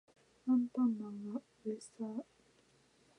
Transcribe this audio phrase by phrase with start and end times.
[0.47, 2.23] アンパンマンはおれっさー